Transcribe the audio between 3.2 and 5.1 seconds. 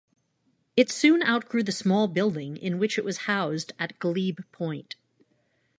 housed at Glebe Point.